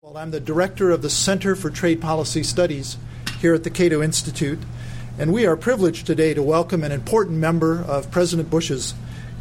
[0.00, 2.98] Well, I'm the director of the Center for Trade Policy Studies
[3.40, 4.60] here at the Cato Institute,
[5.18, 8.94] and we are privileged today to welcome an important member of President Bush's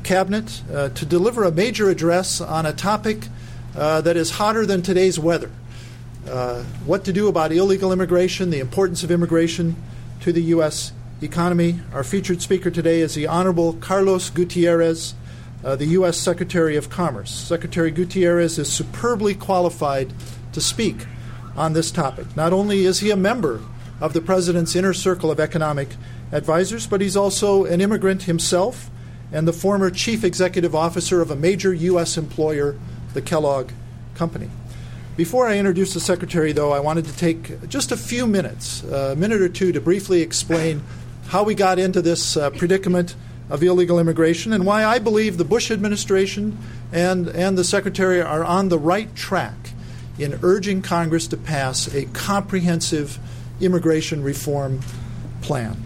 [0.04, 3.28] cabinet uh, to deliver a major address on a topic
[3.76, 5.52] uh, that is hotter than today's weather.
[6.28, 9.76] Uh, what to do about illegal immigration, the importance of immigration
[10.22, 10.92] to the U.S.
[11.22, 11.82] economy.
[11.94, 15.14] Our featured speaker today is the Honorable Carlos Gutierrez,
[15.64, 16.18] uh, the U.S.
[16.18, 17.30] Secretary of Commerce.
[17.30, 20.12] Secretary Gutierrez is superbly qualified
[20.58, 21.06] to speak
[21.56, 22.36] on this topic.
[22.36, 23.62] Not only is he a member
[24.02, 25.90] of the President's inner circle of economic
[26.32, 28.90] advisors, but he's also an immigrant himself
[29.32, 32.18] and the former chief executive officer of a major U.S.
[32.18, 32.76] employer,
[33.14, 33.70] the Kellogg
[34.16, 34.50] Company.
[35.16, 39.16] Before I introduce the Secretary, though, I wanted to take just a few minutes, a
[39.16, 40.82] minute or two, to briefly explain
[41.28, 43.16] how we got into this uh, predicament
[43.48, 46.58] of illegal immigration and why I believe the Bush administration
[46.92, 49.74] and, and the Secretary are on the right track
[50.18, 53.20] in urging Congress to pass a comprehensive
[53.62, 54.80] immigration reform
[55.42, 55.82] plan,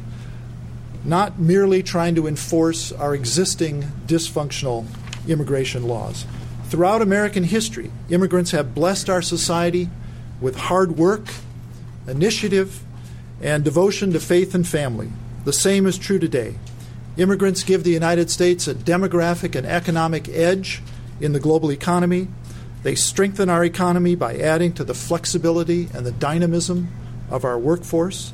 [1.03, 4.85] not merely trying to enforce our existing dysfunctional
[5.27, 6.25] immigration laws.
[6.65, 9.89] Throughout American history, immigrants have blessed our society
[10.39, 11.27] with hard work,
[12.07, 12.81] initiative,
[13.41, 15.11] and devotion to faith and family.
[15.43, 16.55] The same is true today.
[17.17, 20.81] Immigrants give the United States a demographic and economic edge
[21.19, 22.27] in the global economy
[22.83, 26.89] they strengthen our economy by adding to the flexibility and the dynamism
[27.29, 28.33] of our workforce.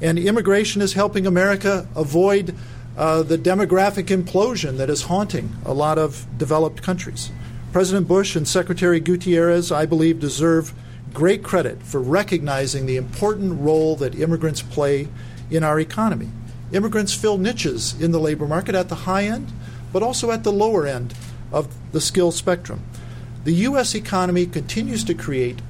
[0.00, 2.54] And immigration is helping America avoid
[2.96, 7.30] uh, the demographic implosion that is haunting a lot of developed countries.
[7.72, 10.72] President Bush and Secretary Gutierrez, I believe, deserve
[11.12, 15.08] great credit for recognizing the important role that immigrants play
[15.50, 16.30] in our economy.
[16.72, 19.52] Immigrants fill niches in the labor market at the high end,
[19.92, 21.14] but also at the lower end
[21.52, 22.82] of the skill spectrum
[23.46, 23.94] the U.S.
[23.94, 25.60] economy continues to create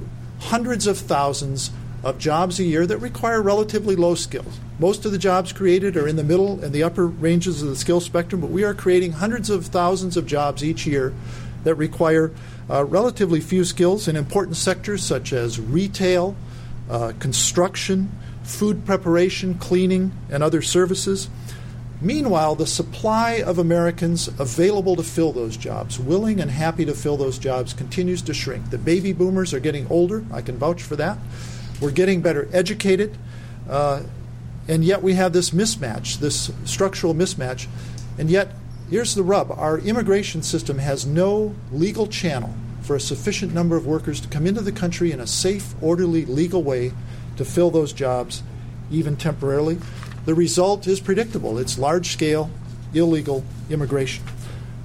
[0.41, 1.71] hundreds of thousands
[2.03, 4.59] of jobs a year that require relatively low skills.
[4.79, 7.77] Most of the jobs created are in the middle and the upper ranges of the
[7.77, 11.13] skill spectrum, but we are creating hundreds of thousands of jobs each year
[11.65, 12.33] that require
[12.71, 16.35] uh, relatively few skills in important sectors such as retail,
[16.89, 18.11] uh, construction,
[18.43, 21.29] food preparation, cleaning, and other services.
[22.01, 27.17] Meanwhile, the supply of Americans available to fill those jobs, willing and happy to fill
[27.17, 28.71] those jobs, continues to shrink.
[28.71, 30.25] The baby boomers are getting older.
[30.31, 31.17] I can vouch for that.
[31.81, 33.17] We're getting better educated.
[33.69, 34.03] Uh,
[34.69, 37.67] and yet we have this mismatch, this structural mismatch.
[38.19, 38.53] And yet,
[38.91, 43.87] here's the rub our immigration system has no legal channel for a sufficient number of
[43.87, 46.93] workers to come into the country in a safe, orderly, legal way
[47.37, 48.43] to fill those jobs,
[48.91, 49.79] even temporarily.
[50.27, 52.51] The result is predictable it's large scale,
[52.93, 54.25] illegal immigration.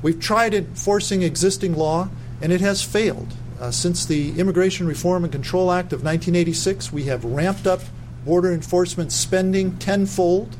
[0.03, 2.09] We've tried enforcing existing law,
[2.41, 3.33] and it has failed.
[3.59, 7.81] Uh, since the Immigration Reform and Control Act of 1986, we have ramped up
[8.23, 10.55] border enforcement spending tenfold.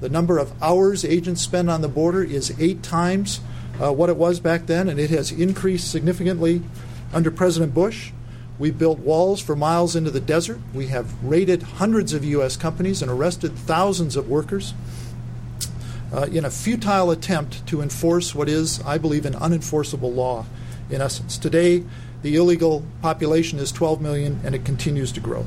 [0.00, 3.40] The number of hours agents spend on the border is eight times
[3.82, 6.62] uh, what it was back then, and it has increased significantly
[7.12, 8.12] under President Bush.
[8.60, 10.60] We built walls for miles into the desert.
[10.74, 12.58] We have raided hundreds of U.S.
[12.58, 14.74] companies and arrested thousands of workers
[16.12, 20.44] uh, in a futile attempt to enforce what is, I believe, an unenforceable law
[20.90, 21.38] in essence.
[21.38, 21.84] Today,
[22.20, 25.46] the illegal population is 12 million and it continues to grow.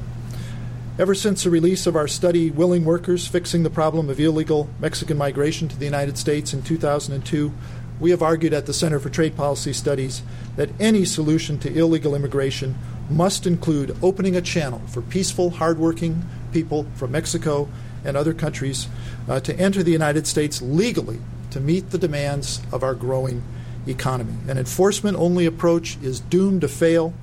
[0.98, 5.20] Ever since the release of our study, Willing Workers Fixing the Problem of Illegal Mexican
[5.20, 7.54] Migration to the United States in 2002,
[8.00, 10.24] we have argued at the Center for Trade Policy Studies
[10.56, 12.76] that any solution to illegal immigration
[13.10, 17.68] must include opening a channel for peaceful, hardworking people from Mexico
[18.06, 18.88] and other countries
[19.28, 21.20] uh, to enter the United States legally
[21.52, 23.44] to meet the demands of our growing
[23.88, 24.34] economy.
[24.48, 27.14] An enforcement only approach is doomed to fail.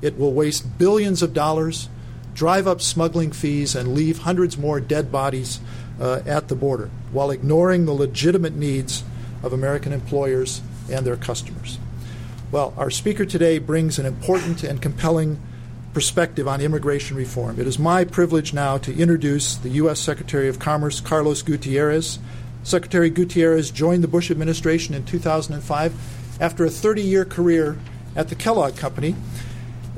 [0.00, 1.88] It will waste billions of dollars,
[2.34, 5.60] drive up smuggling fees, and leave hundreds more dead bodies
[6.00, 9.04] uh, at the border while ignoring the legitimate needs
[9.42, 11.78] of American employers and their customers.
[12.52, 15.40] Well, our speaker today brings an important and compelling
[15.94, 17.58] perspective on immigration reform.
[17.58, 19.98] It is my privilege now to introduce the U.S.
[20.00, 22.18] Secretary of Commerce, Carlos Gutierrez.
[22.62, 25.94] Secretary Gutierrez joined the Bush administration in 2005
[26.42, 27.78] after a 30 year career
[28.14, 29.16] at the Kellogg Company.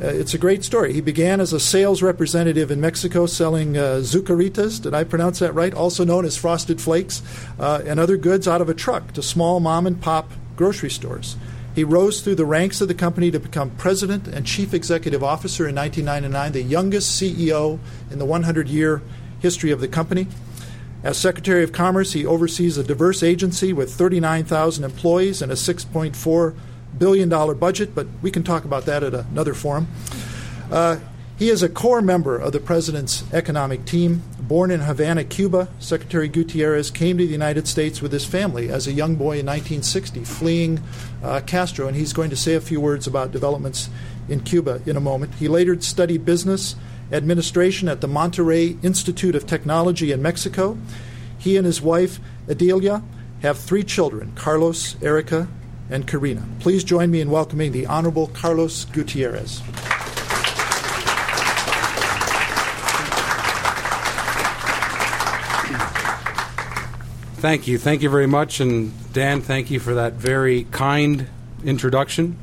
[0.00, 0.92] Uh, it's a great story.
[0.92, 5.54] He began as a sales representative in Mexico selling uh, zucaritas, did I pronounce that
[5.54, 5.74] right?
[5.74, 7.20] Also known as frosted flakes,
[7.58, 11.34] uh, and other goods out of a truck to small mom and pop grocery stores.
[11.74, 15.68] He rose through the ranks of the company to become president and chief executive officer
[15.68, 17.80] in 1999, the youngest CEO
[18.10, 19.02] in the 100 year
[19.40, 20.28] history of the company.
[21.02, 26.54] As Secretary of Commerce, he oversees a diverse agency with 39,000 employees and a $6.4
[26.96, 29.88] billion budget, but we can talk about that at another forum.
[30.70, 30.96] Uh,
[31.36, 34.22] he is a core member of the president's economic team.
[34.38, 38.86] Born in Havana, Cuba, Secretary Gutierrez came to the United States with his family as
[38.86, 40.80] a young boy in 1960, fleeing
[41.24, 43.90] uh, Castro, and he's going to say a few words about developments
[44.28, 45.34] in Cuba in a moment.
[45.34, 46.76] He later studied business
[47.10, 50.78] administration at the Monterrey Institute of Technology in Mexico.
[51.36, 53.02] He and his wife, Edilia,
[53.42, 55.48] have three children Carlos, Erica,
[55.90, 56.44] and Karina.
[56.60, 59.62] Please join me in welcoming the Honorable Carlos Gutierrez.
[67.44, 67.76] Thank you.
[67.76, 68.60] Thank you very much.
[68.60, 71.28] And Dan, thank you for that very kind
[71.62, 72.38] introduction.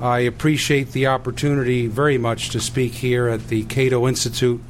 [0.00, 4.60] I appreciate the opportunity very much to speak here at the Cato Institute.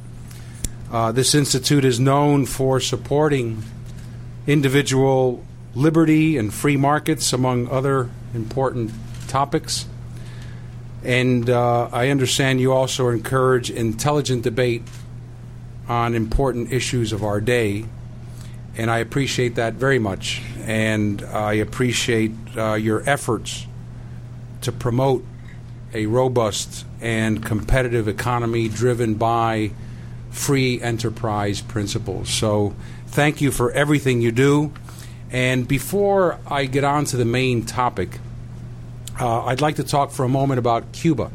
[0.91, 3.63] Uh, this institute is known for supporting
[4.45, 5.43] individual
[5.73, 8.91] liberty and free markets, among other important
[9.27, 9.87] topics.
[11.03, 14.83] And uh, I understand you also encourage intelligent debate
[15.87, 17.85] on important issues of our day
[18.79, 20.41] and I appreciate that very much.
[20.61, 23.67] And I appreciate uh, your efforts
[24.61, 25.25] to promote
[25.93, 29.71] a robust and competitive economy driven by
[30.31, 32.29] free enterprise principles.
[32.29, 32.73] So,
[33.07, 34.71] thank you for everything you do.
[35.29, 38.19] And before I get on to the main topic,
[39.19, 41.31] uh, I'd like to talk for a moment about Cuba,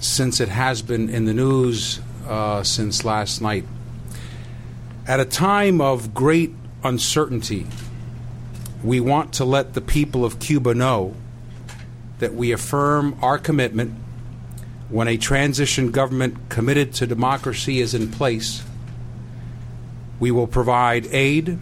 [0.00, 1.98] since it has been in the news
[2.28, 3.64] uh, since last night.
[5.06, 6.54] At a time of great
[6.84, 7.66] uncertainty,
[8.84, 11.14] we want to let the people of Cuba know
[12.18, 13.94] that we affirm our commitment
[14.90, 18.62] when a transition government committed to democracy is in place.
[20.18, 21.58] We will provide aid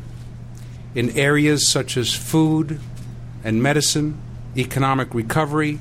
[0.95, 2.81] in areas such as food
[3.45, 4.21] and medicine,
[4.57, 5.79] economic recovery,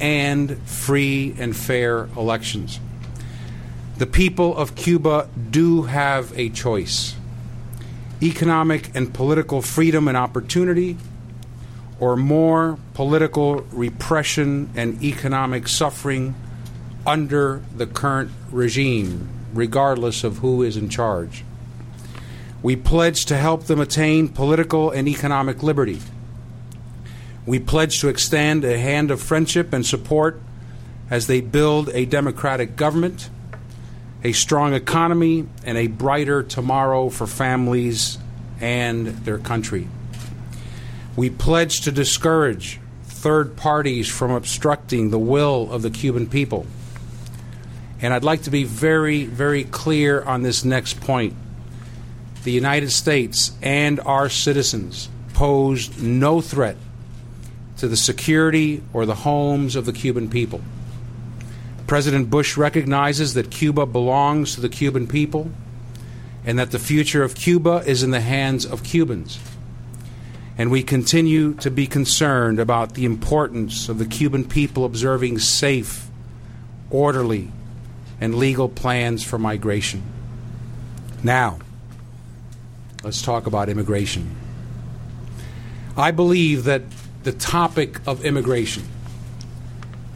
[0.00, 2.80] and free and fair elections.
[4.00, 7.14] The people of Cuba do have a choice
[8.22, 10.96] economic and political freedom and opportunity,
[11.98, 16.34] or more political repression and economic suffering
[17.06, 21.44] under the current regime, regardless of who is in charge.
[22.62, 26.00] We pledge to help them attain political and economic liberty.
[27.44, 30.40] We pledge to extend a hand of friendship and support
[31.10, 33.28] as they build a democratic government
[34.22, 38.18] a strong economy, and a brighter tomorrow for families
[38.60, 39.88] and their country.
[41.16, 46.66] We pledge to discourage third parties from obstructing the will of the Cuban people.
[48.02, 51.34] And I'd like to be very, very clear on this next point.
[52.44, 56.76] The United States and our citizens pose no threat
[57.76, 60.62] to the security or the homes of the Cuban people.
[61.90, 65.50] President Bush recognizes that Cuba belongs to the Cuban people
[66.44, 69.40] and that the future of Cuba is in the hands of Cubans.
[70.56, 76.06] And we continue to be concerned about the importance of the Cuban people observing safe,
[76.90, 77.50] orderly,
[78.20, 80.04] and legal plans for migration.
[81.24, 81.58] Now,
[83.02, 84.36] let's talk about immigration.
[85.96, 86.82] I believe that
[87.24, 88.84] the topic of immigration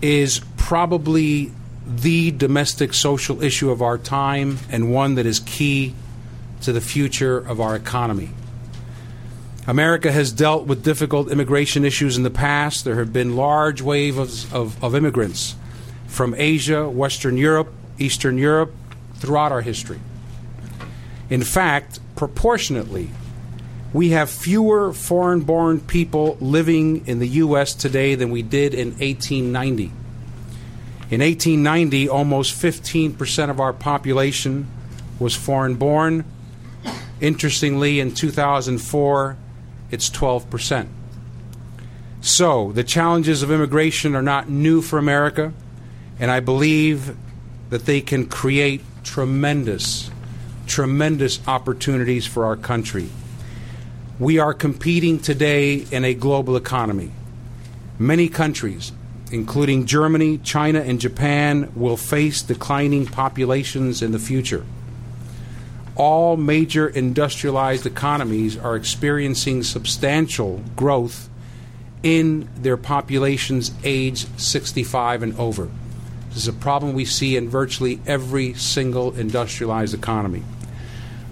[0.01, 1.51] is probably
[1.87, 5.95] the domestic social issue of our time and one that is key
[6.63, 8.31] to the future of our economy.
[9.67, 12.85] America has dealt with difficult immigration issues in the past.
[12.85, 15.57] There have been large waves of, of, of immigrants
[16.07, 18.73] from Asia, Western Europe, Eastern Europe
[19.17, 20.01] throughout our history.
[21.31, 23.11] In fact, proportionately,
[23.93, 27.75] we have fewer foreign born people living in the U.S.
[27.75, 29.93] today than we did in 1890.
[31.11, 34.67] In 1890, almost 15% of our population
[35.19, 36.25] was foreign born.
[37.21, 39.37] Interestingly, in 2004,
[39.91, 40.89] it's 12%.
[42.23, 45.53] So, the challenges of immigration are not new for America,
[46.19, 47.15] and I believe
[47.69, 50.11] that they can create tremendous,
[50.67, 53.11] tremendous opportunities for our country.
[54.19, 57.11] We are competing today in a global economy.
[57.99, 58.93] Many countries
[59.35, 64.65] including Germany, China, and Japan, will face declining populations in the future.
[65.97, 71.29] All major industrialized economies are experiencing substantial growth
[72.05, 75.69] in their populations aged 65 and over.
[76.29, 80.45] This is a problem we see in virtually every single industrialized economy.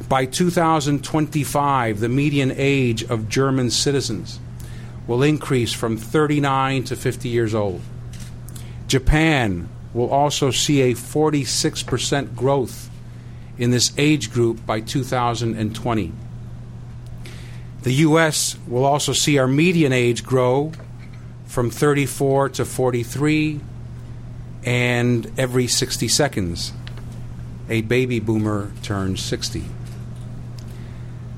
[0.09, 4.41] By 2025, the median age of German citizens
[5.07, 7.81] will increase from 39 to 50 years old.
[8.93, 12.91] Japan will also see a 46% growth
[13.57, 16.13] in this age group by 2020.
[17.85, 18.59] The U.S.
[18.69, 20.73] will also see our median age grow
[21.47, 23.61] from 34 to 43,
[24.63, 26.75] and every 60 seconds,
[27.71, 29.65] a baby boomer turns 60.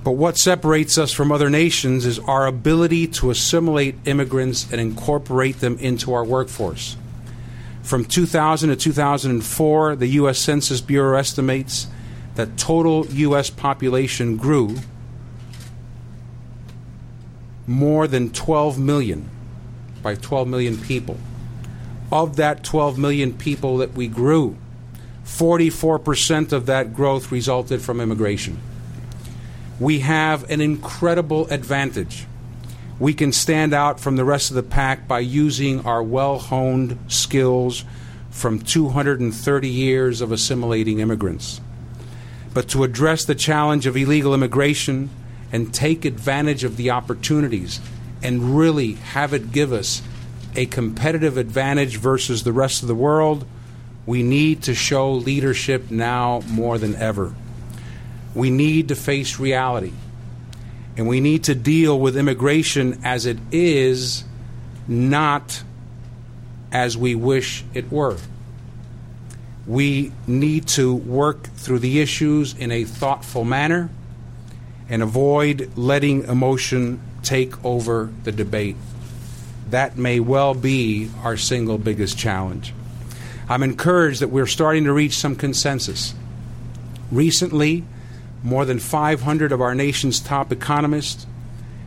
[0.02, 5.60] But what separates us from other nations is our ability to assimilate immigrants and incorporate
[5.60, 6.96] them into our workforce.
[7.84, 10.38] From 2000 to 2004, the U.S.
[10.38, 11.86] Census Bureau estimates
[12.34, 13.50] that total U.S.
[13.50, 14.76] population grew
[17.66, 19.28] more than 12 million
[20.02, 21.18] by 12 million people.
[22.10, 24.56] Of that 12 million people that we grew,
[25.26, 28.60] 44% of that growth resulted from immigration.
[29.78, 32.26] We have an incredible advantage.
[32.98, 36.98] We can stand out from the rest of the pack by using our well honed
[37.08, 37.84] skills
[38.30, 41.60] from 230 years of assimilating immigrants.
[42.52, 45.10] But to address the challenge of illegal immigration,
[45.54, 47.80] and take advantage of the opportunities
[48.24, 50.02] and really have it give us
[50.56, 53.46] a competitive advantage versus the rest of the world,
[54.04, 57.32] we need to show leadership now more than ever.
[58.34, 59.92] We need to face reality.
[60.96, 64.24] And we need to deal with immigration as it is,
[64.86, 65.62] not
[66.70, 68.18] as we wish it were.
[69.66, 73.90] We need to work through the issues in a thoughtful manner
[74.88, 78.76] and avoid letting emotion take over the debate.
[79.70, 82.74] That may well be our single biggest challenge.
[83.48, 86.14] I'm encouraged that we're starting to reach some consensus.
[87.10, 87.84] Recently,
[88.44, 91.26] more than 500 of our nation's top economists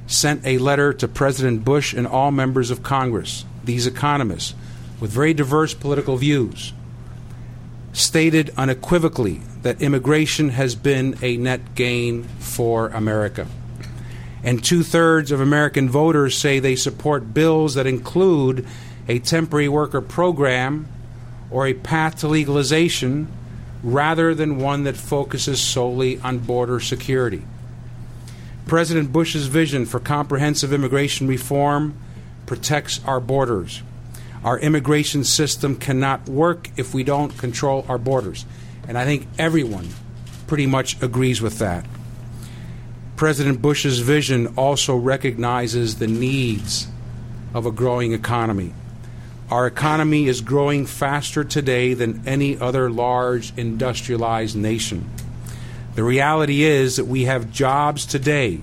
[0.08, 3.46] sent a letter to President Bush and all members of Congress.
[3.64, 4.56] These economists,
[5.00, 6.74] with very diverse political views,
[7.94, 13.48] stated unequivocally that immigration has been a net gain for America.
[14.44, 18.66] And two thirds of American voters say they support bills that include
[19.08, 20.88] a temporary worker program
[21.52, 23.28] or a path to legalization
[23.84, 27.43] rather than one that focuses solely on border security.
[28.65, 31.98] President Bush's vision for comprehensive immigration reform
[32.46, 33.81] protects our borders.
[34.43, 38.46] Our immigration system cannot work if we don't control our borders.
[38.88, 39.89] And I think everyone
[40.48, 41.86] pretty much agrees with that.
[43.15, 46.88] President Bush's vision also recognizes the needs
[47.53, 48.74] of a growing economy.
[49.50, 55.10] Our economy is growing faster today than any other large industrialized nation.
[55.96, 58.60] The reality is that we have jobs today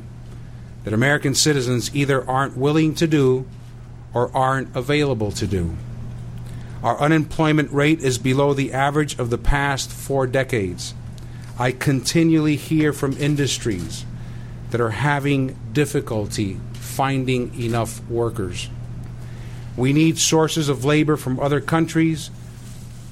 [0.84, 3.46] that American citizens either aren't willing to do
[4.12, 5.74] or aren't available to do.
[6.82, 10.92] Our unemployment rate is below the average of the past four decades.
[11.58, 14.04] I continually hear from industries
[14.70, 18.68] that are having difficulty finding enough workers.
[19.76, 22.30] We need sources of labor from other countries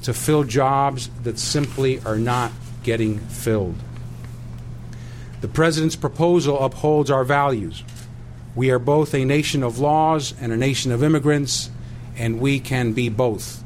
[0.02, 2.52] to fill jobs that simply are not
[2.83, 3.76] getting filled.
[5.40, 7.83] The President's proposal upholds our values.
[8.54, 11.71] We are both a nation of laws and a nation of immigrants,
[12.16, 13.64] and we can be both.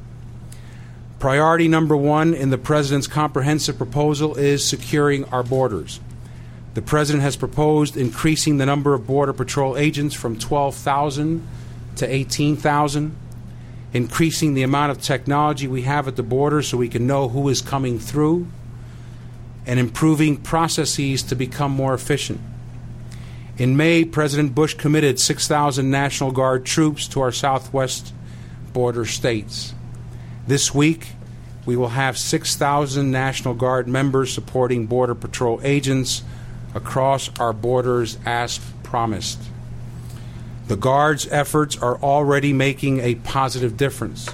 [1.18, 6.00] Priority number one in the President's comprehensive proposal is securing our borders.
[6.74, 11.46] The President has proposed increasing the number of Border Patrol agents from 12,000
[11.96, 13.16] to 18,000,
[13.92, 17.48] increasing the amount of technology we have at the border so we can know who
[17.48, 18.46] is coming through,
[19.66, 22.40] and improving processes to become more efficient.
[23.58, 28.12] In May, President Bush committed 6,000 National Guard troops to our southwest
[28.72, 29.74] border states.
[30.46, 31.08] This week,
[31.64, 36.22] we will have 6,000 National Guard members supporting Border Patrol agents
[36.74, 39.40] across our borders as promised.
[40.68, 44.28] The Guard's efforts are already making a positive difference.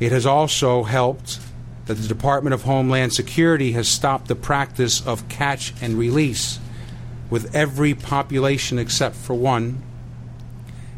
[0.00, 1.38] It has also helped
[1.84, 6.58] that the Department of Homeland Security has stopped the practice of catch and release
[7.28, 9.82] with every population except for one,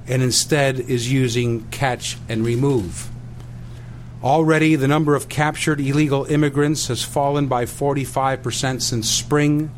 [0.07, 3.11] and instead is using catch and remove.
[4.23, 9.71] Already, the number of captured illegal immigrants has fallen by 45% since spring,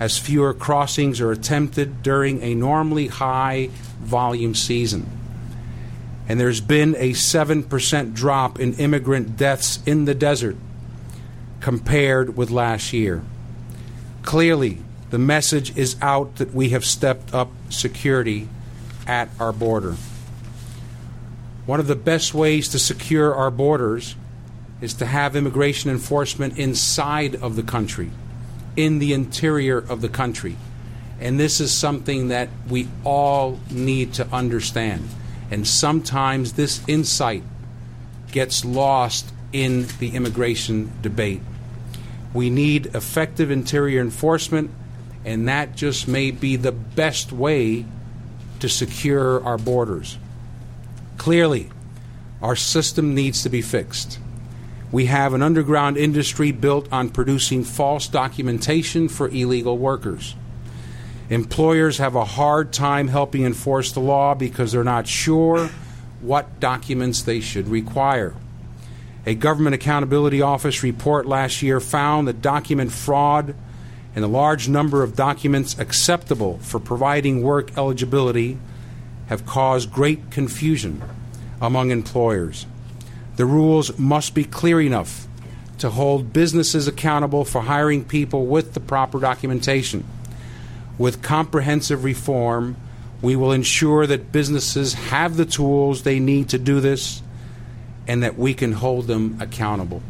[0.00, 3.68] as fewer crossings are attempted during a normally high
[4.00, 5.06] volume season.
[6.28, 10.56] And there's been a 7% drop in immigrant deaths in the desert
[11.60, 13.22] compared with last year.
[14.22, 14.78] Clearly,
[15.10, 18.48] the message is out that we have stepped up security
[19.06, 19.96] at our border.
[21.64, 24.14] One of the best ways to secure our borders
[24.80, 28.10] is to have immigration enforcement inside of the country,
[28.78, 30.56] in the interior of the country.
[31.18, 35.08] And this is something that we all need to understand.
[35.50, 37.42] And sometimes this insight
[38.30, 41.40] gets lost in the immigration debate.
[42.32, 44.70] We need effective interior enforcement,
[45.24, 47.84] and that just may be the best way
[48.60, 50.18] to secure our borders.
[51.16, 51.68] Clearly,
[52.40, 54.20] our system needs to be fixed.
[54.90, 60.34] We have an underground industry built on producing false documentation for illegal workers.
[61.28, 65.68] Employers have a hard time helping enforce the law because they're not sure
[66.22, 68.34] what documents they should require.
[69.26, 73.54] A Government Accountability Office report last year found that document fraud
[74.16, 78.58] and a large number of documents acceptable for providing work eligibility
[79.26, 81.02] have caused great confusion
[81.60, 82.64] among employers.
[83.38, 85.28] The rules must be clear enough
[85.78, 90.02] to hold businesses accountable for hiring people with the proper documentation.
[90.98, 92.76] With comprehensive reform,
[93.22, 97.22] we will ensure that businesses have the tools they need to do this
[98.08, 100.02] and that we can hold them accountable.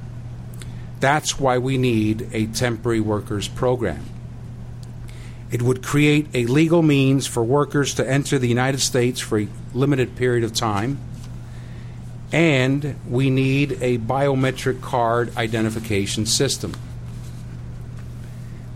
[0.98, 4.06] That's why we need a temporary workers program.
[5.50, 9.48] It would create a legal means for workers to enter the United States for a
[9.74, 10.98] limited period of time
[12.32, 16.74] and we need a biometric card identification system.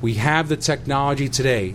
[0.00, 1.74] We have the technology today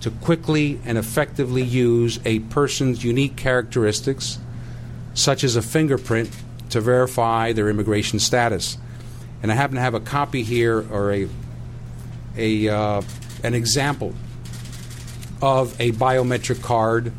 [0.00, 4.38] to quickly and effectively use a person's unique characteristics,
[5.14, 6.30] such as a fingerprint,
[6.70, 8.76] to verify their immigration status.
[9.42, 11.28] And I happen to have a copy here or a,
[12.36, 13.02] a uh,
[13.42, 14.14] an example
[15.40, 17.12] of a biometric card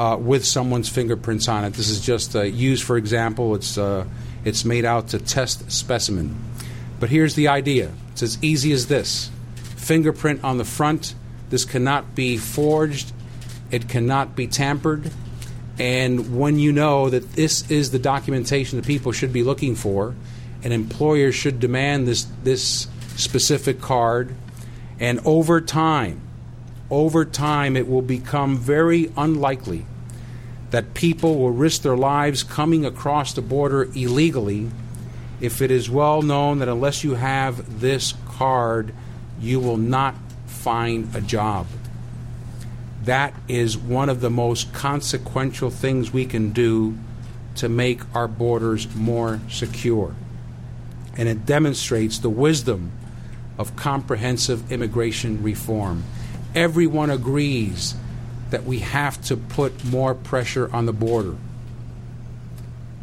[0.00, 1.74] uh, with someone's fingerprints on it.
[1.74, 3.54] This is just uh, used for example.
[3.54, 4.06] It's uh,
[4.46, 6.34] it's made out to test specimen.
[6.98, 7.92] But here's the idea.
[8.12, 9.30] It's as easy as this:
[9.76, 11.14] fingerprint on the front.
[11.50, 13.12] This cannot be forged.
[13.70, 15.10] It cannot be tampered.
[15.78, 20.14] And when you know that this is the documentation that people should be looking for,
[20.62, 24.34] an employer should demand this this specific card,
[24.98, 26.22] and over time,
[26.88, 29.84] over time, it will become very unlikely
[30.70, 34.70] that people will risk their lives coming across the border illegally
[35.40, 38.92] if it is well known that unless you have this card,
[39.40, 40.14] you will not
[40.46, 41.66] find a job.
[43.04, 46.98] That is one of the most consequential things we can do
[47.56, 50.14] to make our borders more secure.
[51.16, 52.92] And it demonstrates the wisdom
[53.58, 56.04] of comprehensive immigration reform.
[56.54, 57.94] Everyone agrees
[58.50, 61.36] that we have to put more pressure on the border.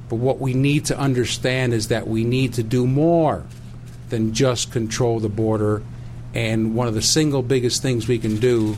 [0.10, 3.46] But what we need to understand is that we need to do more
[4.10, 5.84] than just control the border.
[6.34, 8.78] And one of the single biggest things we can do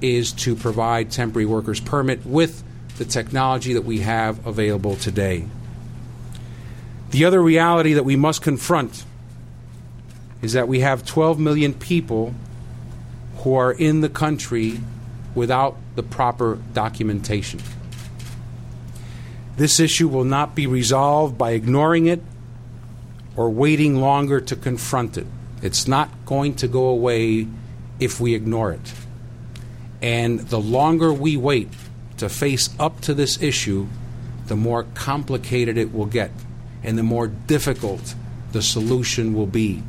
[0.00, 2.62] is to provide temporary workers permit with
[2.98, 5.46] the technology that we have available today.
[7.10, 9.04] The other reality that we must confront
[10.42, 12.34] is that we have 12 million people
[13.38, 14.80] who are in the country
[15.36, 17.60] without the proper documentation.
[19.56, 22.20] This issue will not be resolved by ignoring it
[23.36, 25.26] or waiting longer to confront it.
[25.62, 27.46] It's not going to go away
[28.00, 28.92] if we ignore it.
[30.02, 31.68] And the longer we wait
[32.18, 33.86] to face up to this issue,
[34.46, 36.30] the more complicated it will get
[36.82, 38.14] and the more difficult
[38.52, 39.82] the solution will be.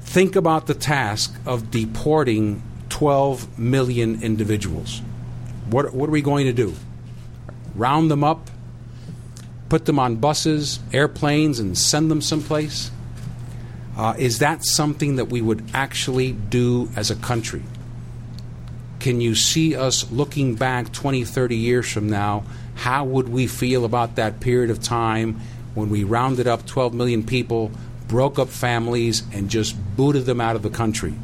[0.00, 2.62] Think about the task of deporting
[2.92, 5.00] 12 million individuals.
[5.70, 6.74] What, what are we going to do?
[7.74, 8.50] Round them up,
[9.70, 12.90] put them on buses, airplanes, and send them someplace?
[13.96, 17.62] Uh, is that something that we would actually do as a country?
[19.00, 22.44] Can you see us looking back 20, 30 years from now?
[22.74, 25.40] How would we feel about that period of time
[25.74, 27.70] when we rounded up 12 million people,
[28.06, 31.14] broke up families, and just booted them out of the country?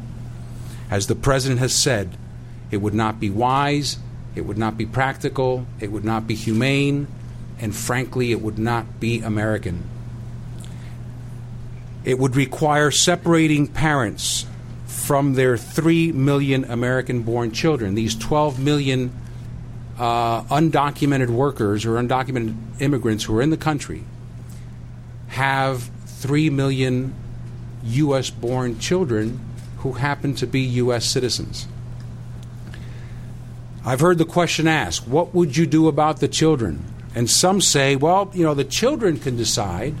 [0.89, 2.17] As the president has said,
[2.71, 3.97] it would not be wise,
[4.35, 7.07] it would not be practical, it would not be humane,
[7.59, 9.83] and frankly, it would not be American.
[12.05, 14.45] It would require separating parents
[14.85, 17.95] from their 3 million American born children.
[17.95, 19.11] These 12 million
[19.97, 24.03] uh, undocumented workers or undocumented immigrants who are in the country
[25.29, 27.13] have 3 million
[27.83, 28.29] U.S.
[28.29, 29.39] born children
[29.79, 31.05] who happen to be U.S.
[31.05, 31.67] citizens.
[33.85, 36.83] I've heard the question asked, what would you do about the children?
[37.15, 39.95] And some say, well, you know, the children can decide.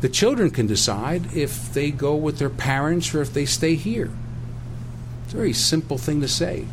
[0.00, 4.10] The children can decide if they go with their parents or if they stay here.
[5.24, 6.66] It's a very simple thing to say.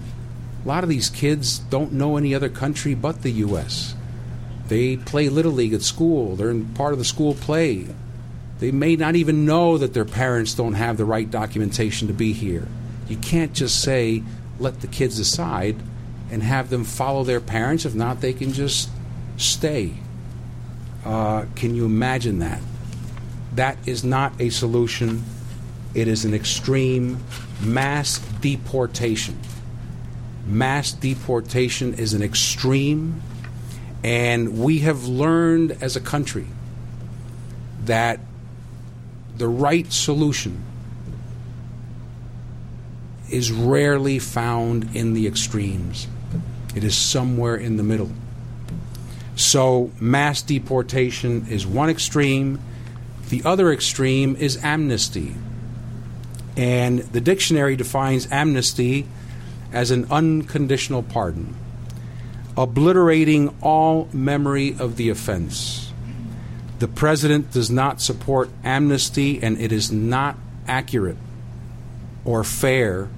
[0.66, 3.96] A lot of these kids don't know any other country but the U.S.
[4.68, 7.88] They play Little League at school, they're in part of the school play.
[8.60, 12.34] They may not even know that their parents don't have the right documentation to be
[12.34, 12.68] here.
[13.08, 14.22] You can't just say,
[14.60, 15.78] let the kids decide
[16.30, 17.86] and have them follow their parents.
[17.86, 18.90] If not, they can just
[19.38, 19.94] stay.
[21.06, 22.62] Uh, can you imagine that?
[23.56, 25.24] That is not a solution.
[25.94, 27.24] It is an extreme
[27.62, 29.40] mass deportation.
[30.46, 33.22] Mass deportation is an extreme,
[34.04, 36.48] and we have learned as a country
[37.86, 38.20] that
[39.40, 40.62] the right solution
[43.30, 46.08] is rarely found in the extremes.
[46.76, 48.12] It is somewhere in the middle.
[49.36, 52.60] So, mass deportation is one extreme.
[53.30, 55.36] The other extreme is amnesty.
[56.58, 59.08] And the dictionary defines amnesty
[59.72, 61.56] as an unconditional pardon,
[62.58, 65.89] obliterating all memory of the offense.
[66.80, 70.38] The president does not support amnesty, and it is not
[70.68, 71.18] accurate
[72.24, 73.10] or fair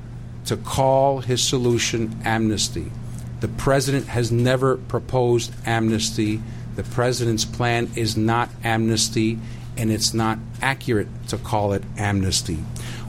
[0.45, 2.91] to call his solution amnesty.
[3.39, 6.41] The president has never proposed amnesty.
[6.75, 9.39] The president's plan is not amnesty,
[9.77, 12.59] and it's not accurate to call it amnesty.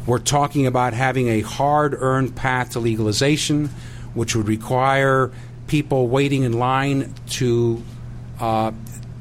[0.07, 3.71] We're talking about having a hard earned path to legalization,
[4.15, 5.31] which would require
[5.67, 7.83] people waiting in line to,
[8.41, 8.73] uh,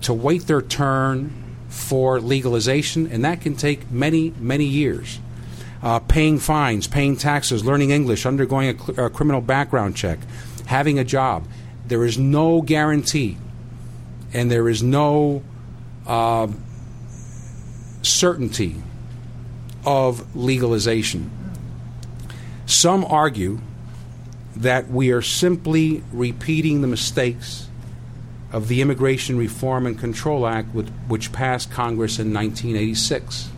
[0.01, 1.33] to wait their turn
[1.69, 5.19] for legalization, and that can take many, many years
[5.81, 10.19] uh, paying fines, paying taxes, learning English, undergoing a, cl- a, criminal background check,
[10.67, 11.47] having a job.
[11.87, 13.37] There is no guarantee
[14.33, 15.43] and there is no
[16.05, 16.47] uh,
[18.01, 18.75] certainty
[19.85, 21.31] of legalization.
[22.65, 23.59] Some argue
[24.55, 27.67] that we are simply repeating the mistakes
[28.51, 33.49] of the Immigration Reform and Control Act, which passed Congress in 1986.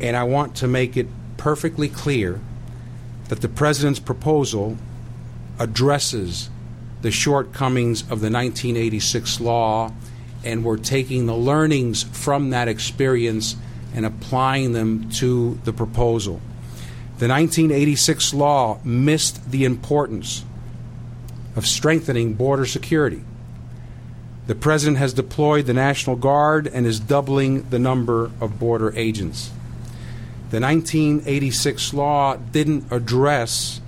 [0.00, 2.40] And I want to make it perfectly clear
[3.28, 4.76] that the President's proposal
[5.58, 6.48] addresses
[7.02, 9.92] the shortcomings of the 1986 law,
[10.44, 13.56] and we're taking the learnings from that experience
[13.94, 16.40] and applying them to the proposal.
[17.18, 20.44] The 1986 law missed the importance
[21.56, 23.22] of strengthening border security.
[24.50, 29.52] The President has deployed the National Guard and is doubling the number of border agents.
[30.50, 33.80] The 1986 law didn't address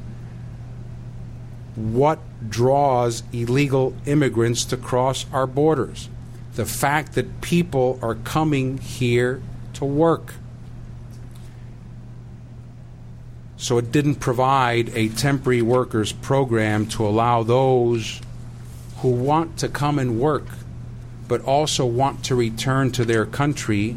[1.75, 6.09] what draws illegal immigrants to cross our borders.
[6.55, 10.35] The fact that people are coming here to work.
[13.57, 18.20] So it didn't provide a temporary workers program to allow those
[19.03, 20.47] who want to come and work
[21.29, 23.97] but also want to return to their country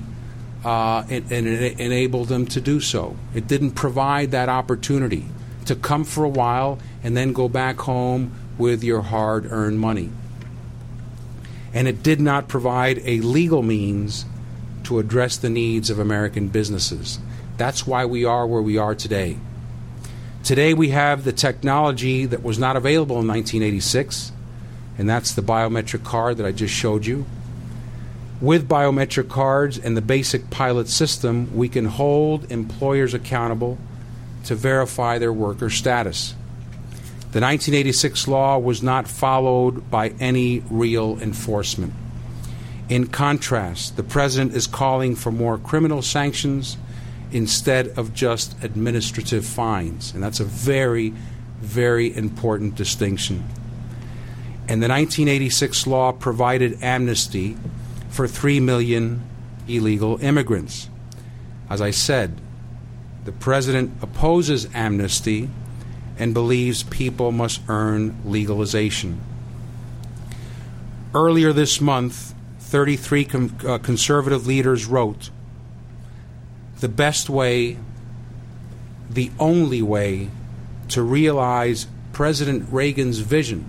[0.63, 3.15] uh, and, and it enabled them to do so.
[3.33, 5.25] It didn't provide that opportunity
[5.65, 10.09] to come for a while and then go back home with your hard earned money.
[11.73, 14.25] And it did not provide a legal means
[14.85, 17.19] to address the needs of American businesses.
[17.57, 19.37] That's why we are where we are today.
[20.43, 24.31] Today we have the technology that was not available in 1986,
[24.97, 27.25] and that's the biometric card that I just showed you.
[28.41, 33.77] With biometric cards and the basic pilot system, we can hold employers accountable
[34.45, 36.35] to verify their worker status.
[37.31, 41.93] The 1986 law was not followed by any real enforcement.
[42.87, 46.77] In contrast, the president is calling for more criminal sanctions
[47.31, 50.13] instead of just administrative fines.
[50.13, 51.09] And that's a very,
[51.59, 53.43] very important distinction.
[54.67, 57.55] And the 1986 law provided amnesty
[58.09, 59.21] for 3 million
[59.67, 60.89] illegal immigrants.
[61.69, 62.39] As I said,
[63.25, 65.49] the president opposes amnesty
[66.17, 69.19] and believes people must earn legalization.
[71.13, 75.29] Earlier this month, 33 com- uh, conservative leaders wrote
[76.79, 77.77] the best way,
[79.09, 80.29] the only way
[80.89, 83.65] to realize President Reagan's vision,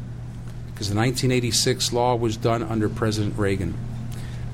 [0.76, 3.74] because the 1986 law was done under President Reagan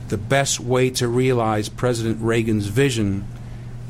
[0.07, 3.27] the best way to realize President Reagan's vision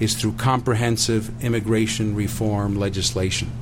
[0.00, 3.52] is through comprehensive immigration reform legislation.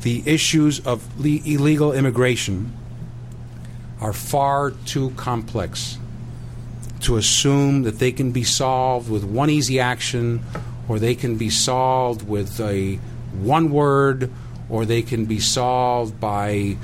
[0.00, 2.72] the issues of le- illegal immigration
[4.00, 5.98] are far too complex
[6.98, 10.42] to assume that they can be solved with one easy action
[10.88, 12.96] or they can be solved with a
[13.32, 14.28] one word
[14.68, 16.76] or they can be solved by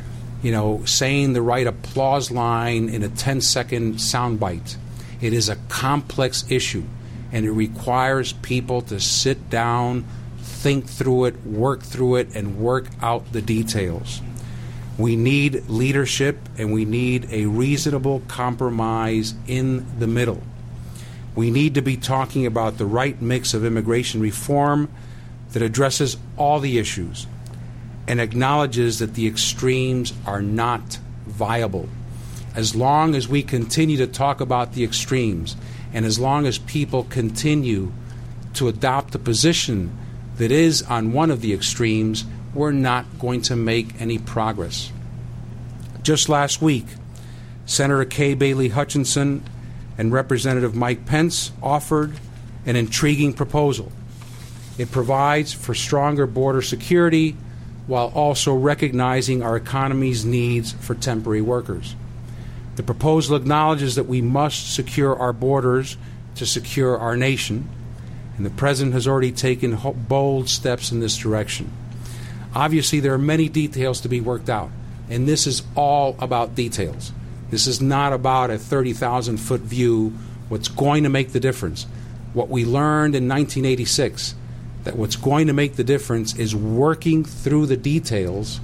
[0.42, 4.76] you know saying the right applause line in a 10 second soundbite
[5.20, 6.84] it is a complex issue
[7.32, 10.04] and it requires people to sit down
[10.38, 14.20] think through it work through it and work out the details
[14.98, 20.42] we need leadership and we need a reasonable compromise in the middle.
[21.36, 24.90] We need to be talking about the right mix of immigration reform
[25.52, 27.28] that addresses all the issues
[28.08, 31.88] and acknowledges that the extremes are not viable.
[32.54, 35.54] As long as we continue to talk about the extremes
[35.92, 37.92] and as long as people continue
[38.54, 39.96] to adopt a position
[40.38, 44.90] that is on one of the extremes, we're not going to make any progress.
[46.02, 46.86] Just last week,
[47.66, 49.42] Senator Kay Bailey Hutchison
[49.98, 52.14] and Representative Mike Pence offered
[52.64, 53.92] an intriguing proposal.
[54.78, 57.36] It provides for stronger border security
[57.88, 61.96] while also recognizing our economy's needs for temporary workers.
[62.76, 65.96] The proposal acknowledges that we must secure our borders
[66.36, 67.68] to secure our nation,
[68.36, 71.72] and the President has already taken bold steps in this direction.
[72.54, 74.70] Obviously, there are many details to be worked out,
[75.10, 77.12] and this is all about details.
[77.50, 80.12] This is not about a 30,000 foot view,
[80.48, 81.86] what's going to make the difference.
[82.34, 84.34] What we learned in 1986
[84.84, 88.60] that what's going to make the difference is working through the details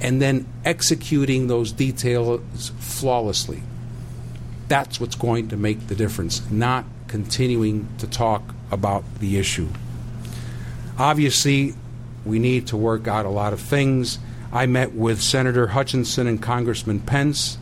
[0.00, 3.62] and then executing those details flawlessly.
[4.68, 9.68] That's what's going to make the difference, not continuing to talk about the issue.
[10.98, 11.74] Obviously,
[12.24, 14.18] we need to work out a lot of things.
[14.52, 17.58] I met with Senator Hutchison and Congressman Pence,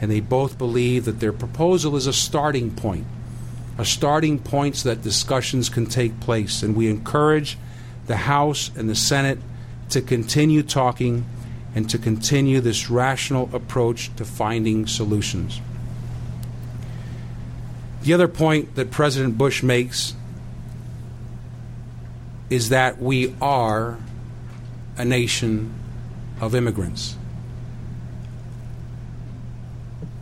[0.00, 3.06] and they both believe that their proposal is a starting point,
[3.78, 6.62] a starting point so that discussions can take place.
[6.62, 7.56] And we encourage
[8.06, 9.38] the House and the Senate
[9.90, 11.24] to continue talking
[11.74, 15.60] and to continue this rational approach to finding solutions.
[18.02, 20.14] The other point that President Bush makes
[22.50, 23.98] is that we are
[24.96, 25.72] a nation
[26.40, 27.16] of immigrants.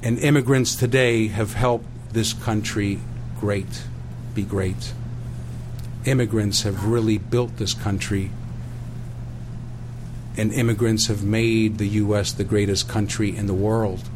[0.02, 3.00] And immigrants today have helped this country
[3.40, 3.84] great,
[4.34, 4.92] be great.
[6.04, 8.30] Immigrants have really built this country,
[10.36, 12.32] and immigrants have made the U.S.
[12.32, 14.08] the greatest country in the world.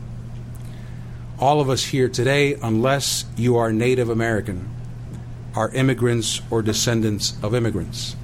[1.38, 4.68] All of us here today, unless you are Native American,
[5.54, 8.14] are immigrants or descendants of immigrants.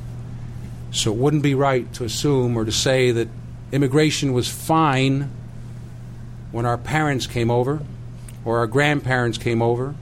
[0.93, 3.29] So it wouldn't be right to assume or to say that
[3.73, 5.31] immigration was fine
[6.53, 7.83] when our parents came over
[8.45, 9.95] or our grandparents came over,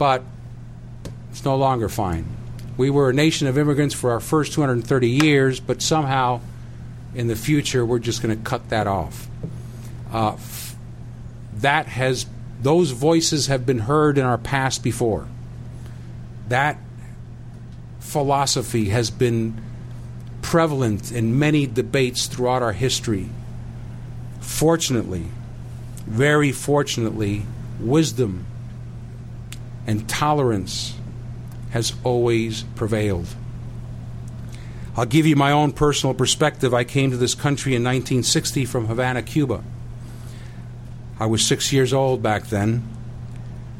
[0.00, 0.22] but
[1.30, 2.24] it's no longer fine.
[2.78, 6.40] We were a nation of immigrants for our first 230 years, but somehow
[7.14, 9.28] in the future we're just going to cut that off.
[10.10, 10.38] Uh,
[11.56, 12.24] that has
[12.62, 15.28] those voices have been heard in our past before.
[16.48, 16.78] That
[17.98, 19.62] philosophy has been
[20.40, 23.28] prevalent in many debates throughout our history.
[24.40, 25.26] Fortunately,
[26.06, 27.42] very fortunately,
[27.78, 28.46] wisdom
[29.86, 30.94] and tolerance
[31.70, 33.26] has always prevailed.
[34.96, 36.74] I'll give you my own personal perspective.
[36.74, 39.62] I came to this country in 1960 from Havana, Cuba.
[41.18, 42.82] I was six years old back then.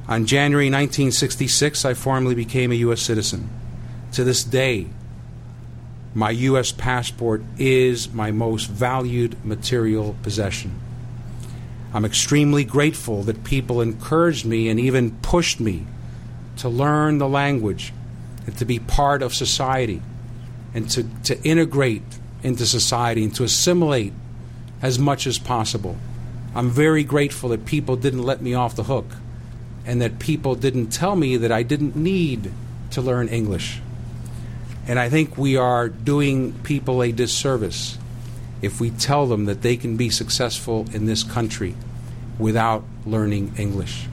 [0.09, 3.01] On January 1966, I formally became a U.S.
[3.01, 3.49] citizen.
[4.13, 4.89] To this day,
[6.15, 6.73] my U.S.
[6.73, 10.81] passport is my most valued material possession.
[11.93, 15.87] I'm extremely grateful that people encouraged me and even pushed me
[16.59, 17.93] to learn the language
[18.47, 20.01] and to be part of society
[20.73, 22.03] and to, to integrate
[22.43, 24.13] into society and to assimilate
[24.83, 25.97] as much as possible.
[26.55, 29.07] I'm very grateful that people didn't let me off the hook
[29.85, 32.53] and that people didn't tell me that I didn't need
[32.93, 33.81] to learn English.
[34.87, 37.99] And I think we are doing people a disservice
[38.63, 41.75] if we tell them that they can be successful in this country
[42.39, 44.07] without learning English.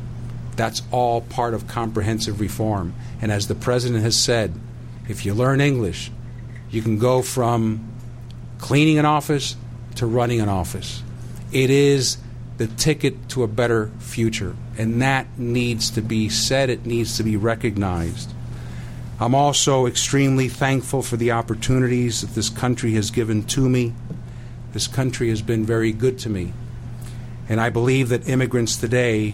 [0.56, 2.94] That's all part of comprehensive reform.
[3.22, 4.54] And as the President has said,
[5.08, 6.12] if you learn English,
[6.70, 7.92] you can go from
[8.58, 9.56] cleaning an office
[9.96, 11.04] to running an office.
[11.52, 12.18] It is
[12.58, 14.56] the ticket to a better future.
[14.78, 18.34] And that needs to be said, it needs to be recognized.
[19.20, 23.94] I'm also extremely thankful for the opportunities that this country has given to me.
[24.78, 26.54] This country has been very good to me.
[27.50, 29.34] And I believe that immigrants today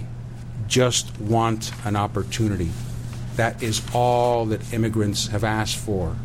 [0.69, 2.71] just want an opportunity.
[3.35, 6.15] That is all that immigrants have asked for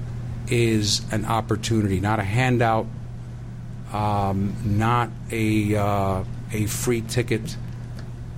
[0.47, 2.87] is an opportunity, not a handout,
[3.93, 7.57] um, not a, uh, a free ticket,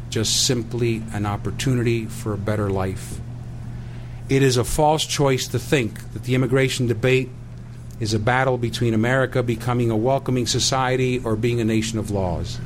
[0.08, 3.20] just simply an opportunity for a better life.
[4.30, 7.28] It is a false choice to think that the immigration debate
[8.00, 12.58] is a battle between America becoming a welcoming society or being a nation of laws.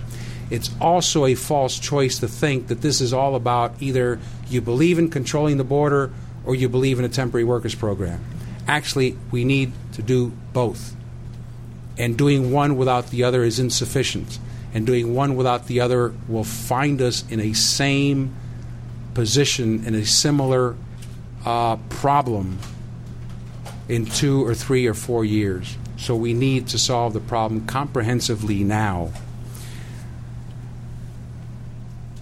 [0.50, 4.98] It's also a false choice to think that this is all about either you believe
[4.98, 6.12] in controlling the border
[6.44, 8.24] or you believe in a temporary workers program.
[8.68, 10.94] Actually, we need to do both.
[11.98, 14.38] And doing one without the other is insufficient.
[14.72, 18.34] And doing one without the other will find us in a same
[19.14, 20.76] position, in a similar
[21.44, 22.58] uh, problem
[23.88, 25.76] in two or three or four years.
[25.96, 29.12] So we need to solve the problem comprehensively now.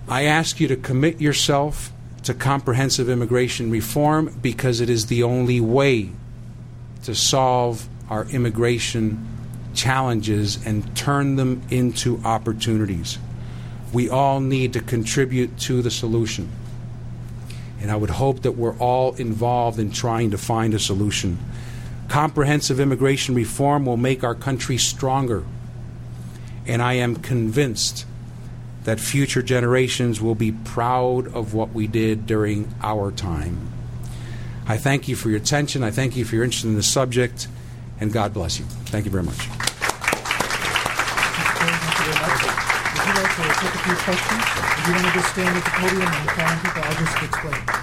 [0.08, 1.92] I ask you to commit yourself
[2.24, 6.10] to comprehensive immigration reform because it is the only way
[7.04, 9.26] to solve our immigration
[9.74, 13.18] challenges and turn them into opportunities.
[13.92, 16.50] We all need to contribute to the solution.
[17.82, 21.38] And I would hope that we're all involved in trying to find a solution.
[22.08, 25.44] Comprehensive immigration reform will make our country stronger.
[26.66, 28.06] And I am convinced
[28.84, 33.72] that future generations will be proud of what we did during our time.
[34.66, 35.82] I thank you for your attention.
[35.82, 37.48] I thank you for your interest in the subject,
[38.00, 38.64] and God bless you.
[38.86, 39.71] Thank you very much.
[43.62, 44.42] Would to take a few questions?
[44.42, 47.82] If you want to just stand at the podium and call people, I'll just explain.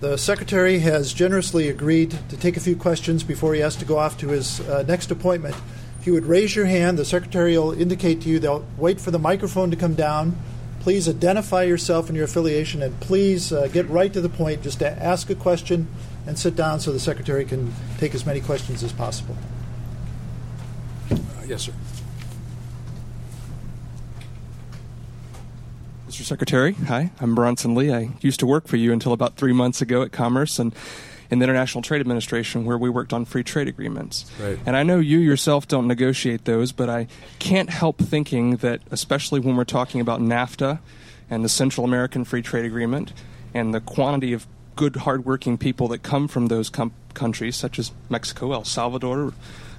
[0.00, 3.96] The Secretary has generously agreed to take a few questions before he has to go
[3.96, 5.56] off to his uh, next appointment.
[6.00, 9.10] If you would raise your hand, the Secretary will indicate to you, they'll wait for
[9.10, 10.36] the microphone to come down.
[10.80, 14.62] Please identify yourself and your affiliation, and please uh, get right to the point.
[14.62, 15.88] Just to ask a question
[16.26, 19.34] and sit down so the Secretary can take as many questions as possible.
[21.10, 21.16] Uh,
[21.46, 21.72] yes, sir.
[26.14, 26.22] Mr.
[26.22, 27.92] Secretary, hi, I'm Bronson Lee.
[27.92, 30.72] I used to work for you until about three months ago at Commerce and
[31.28, 34.24] in the International Trade Administration, where we worked on free trade agreements.
[34.40, 34.56] Right.
[34.64, 37.08] And I know you yourself don't negotiate those, but I
[37.40, 40.78] can't help thinking that, especially when we're talking about NAFTA
[41.28, 43.12] and the Central American Free Trade Agreement
[43.52, 44.46] and the quantity of
[44.76, 49.34] good, hardworking people that come from those com- countries, such as Mexico, El Salvador,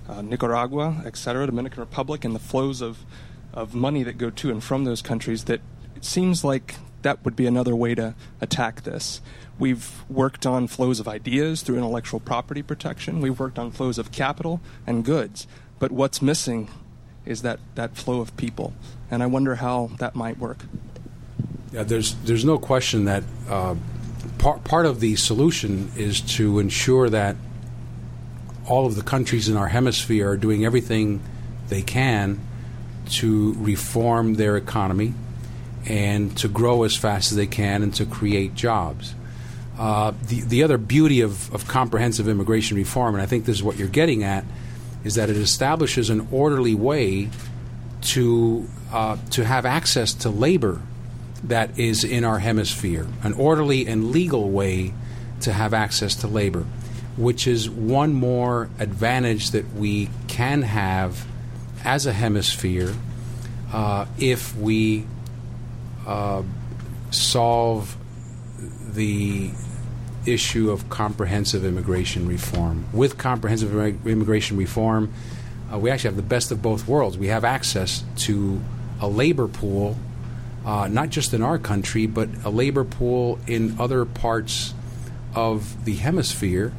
[0.09, 3.05] uh, Nicaragua, etc., Dominican Republic, and the flows of,
[3.53, 5.61] of money that go to and from those countries, that
[6.05, 9.21] seems like that would be another way to attack this.
[9.59, 13.21] We've worked on flows of ideas through intellectual property protection.
[13.21, 15.47] We've worked on flows of capital and goods.
[15.79, 16.69] But what's missing
[17.25, 18.73] is that, that flow of people.
[19.11, 20.65] And I wonder how that might work.
[21.71, 23.75] Yeah, there's there's no question that uh,
[24.37, 27.35] part part of the solution is to ensure that
[28.65, 31.21] all of the countries in our hemisphere are doing everything
[31.67, 32.39] they can
[33.09, 35.13] to reform their economy
[35.87, 39.13] and to grow as fast as they can and to create jobs.
[39.77, 43.63] Uh, the the other beauty of, of comprehensive immigration reform, and I think this is
[43.63, 44.45] what you're getting at,
[45.03, 47.29] is that it establishes an orderly way
[48.01, 50.81] to uh, to have access to labor
[51.43, 54.93] that is in our hemisphere, an orderly and legal way
[55.41, 56.65] to have access to labor,
[57.17, 61.25] which is one more advantage that we can have
[61.83, 62.93] as a hemisphere
[63.73, 65.05] uh, if we
[66.05, 66.43] uh,
[67.11, 67.95] solve
[68.93, 69.51] the
[70.25, 72.85] issue of comprehensive immigration reform.
[72.93, 73.75] With comprehensive
[74.07, 75.13] immigration reform,
[75.71, 77.17] uh, we actually have the best of both worlds.
[77.17, 78.61] We have access to
[79.01, 79.97] a labor pool,
[80.65, 84.73] uh, not just in our country, but a labor pool in other parts
[85.33, 86.73] of the hemisphere.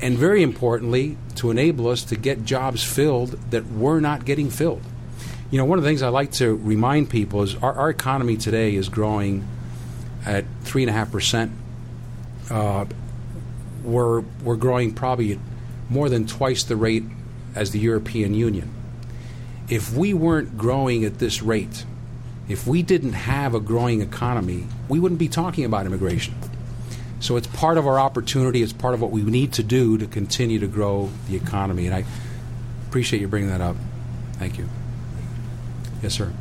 [0.00, 4.82] And very importantly, to enable us to get jobs filled that were not getting filled.
[5.50, 8.36] You know, one of the things I like to remind people is our, our economy
[8.36, 9.46] today is growing
[10.24, 11.52] at three and a half percent.
[12.50, 12.86] Uh,
[13.84, 15.38] we're we're growing probably
[15.88, 17.04] more than twice the rate
[17.54, 18.72] as the European Union.
[19.68, 21.84] If we weren't growing at this rate,
[22.48, 26.34] if we didn't have a growing economy, we wouldn't be talking about immigration.
[27.20, 28.62] So it's part of our opportunity.
[28.62, 31.86] It's part of what we need to do to continue to grow the economy.
[31.86, 32.04] And I
[32.88, 33.76] appreciate you bringing that up.
[34.34, 34.68] Thank you.
[36.02, 36.32] Yes, sir.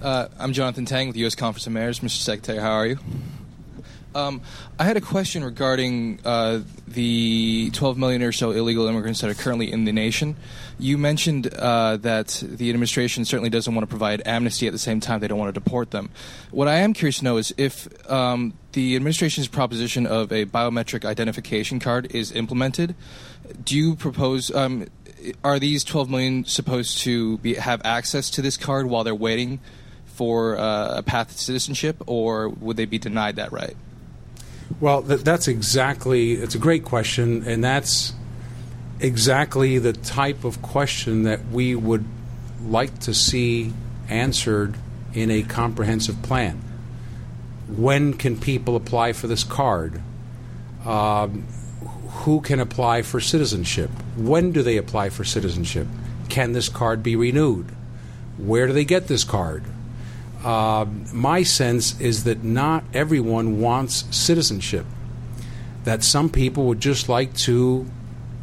[0.00, 1.34] Uh, I'm Jonathan Tang with the U.S.
[1.34, 2.00] Conference of Mayors.
[2.00, 2.20] Mr.
[2.20, 2.98] Secretary, how are you?
[4.18, 4.40] Um,
[4.80, 9.34] I had a question regarding uh, the 12 million or so illegal immigrants that are
[9.34, 10.34] currently in the nation.
[10.76, 14.98] You mentioned uh, that the administration certainly doesn't want to provide amnesty at the same
[14.98, 16.10] time they don't want to deport them.
[16.50, 21.04] What I am curious to know is if um, the administration's proposition of a biometric
[21.04, 22.96] identification card is implemented,
[23.62, 24.52] do you propose?
[24.52, 24.88] Um,
[25.44, 29.60] are these 12 million supposed to be, have access to this card while they're waiting
[30.06, 33.76] for uh, a path to citizenship, or would they be denied that right?
[34.80, 38.12] Well, th- that's exactly, it's a great question, and that's
[39.00, 42.04] exactly the type of question that we would
[42.64, 43.72] like to see
[44.08, 44.76] answered
[45.14, 46.62] in a comprehensive plan.
[47.68, 50.00] When can people apply for this card?
[50.84, 51.46] Um,
[52.22, 53.90] who can apply for citizenship?
[54.16, 55.86] When do they apply for citizenship?
[56.28, 57.66] Can this card be renewed?
[58.36, 59.64] Where do they get this card?
[60.44, 64.86] Uh, my sense is that not everyone wants citizenship.
[65.84, 67.86] That some people would just like to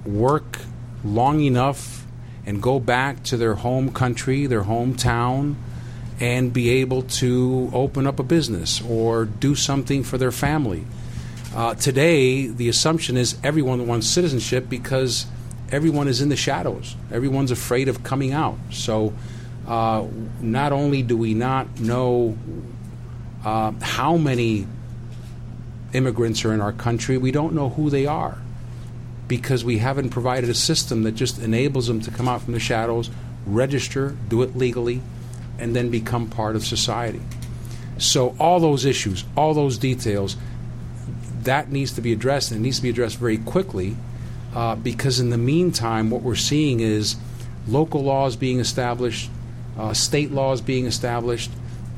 [0.06, 0.60] work
[1.04, 2.06] long enough
[2.46, 5.56] and go back to their home country, their hometown,
[6.20, 10.86] and be able to open up a business or do something for their family.
[11.56, 15.26] Uh, today, the assumption is everyone wants citizenship because
[15.72, 16.96] everyone is in the shadows.
[17.12, 18.58] Everyone's afraid of coming out.
[18.72, 19.14] So
[19.68, 20.06] uh,
[20.42, 22.38] not only do we not know
[23.44, 24.68] uh, how many
[25.94, 28.38] immigrants are in our country, we don't know who they are
[29.28, 32.60] because we haven't provided a system that just enables them to come out from the
[32.60, 33.10] shadows,
[33.46, 35.02] register, do it legally,
[35.58, 37.22] and then become part of society.
[37.98, 40.36] So, all those issues, all those details,
[41.44, 43.96] that needs to be addressed, and it needs to be addressed very quickly
[44.54, 47.16] uh, because, in the meantime, what we're seeing is
[47.68, 49.30] local laws being established,
[49.78, 51.52] uh, state laws being established,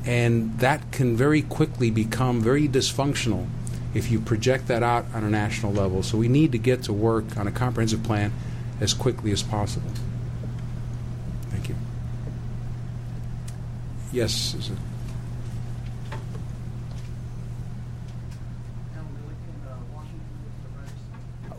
[0.04, 3.46] and that can very quickly become very dysfunctional
[3.94, 6.02] if you project that out on a national level.
[6.02, 8.32] So we need to get to work on a comprehensive plan
[8.80, 9.90] as quickly as possible.
[11.50, 11.76] Thank you.
[14.12, 14.54] Yes.
[14.54, 14.78] Is it?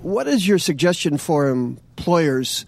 [0.02, 2.66] What is your suggestion for employers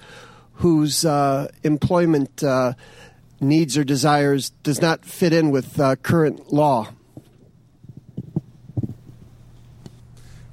[0.56, 2.74] whose uh, employment uh,
[3.42, 6.89] needs or desires does not fit in with uh, current law?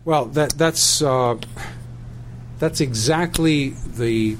[0.05, 1.37] Well, that that's uh,
[2.59, 4.39] that's exactly the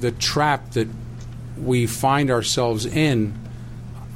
[0.00, 0.88] the trap that
[1.56, 3.38] we find ourselves in.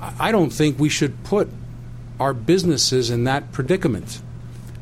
[0.00, 1.48] I don't think we should put
[2.20, 4.20] our businesses in that predicament